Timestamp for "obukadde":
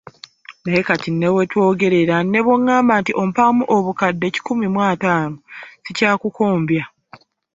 3.75-4.27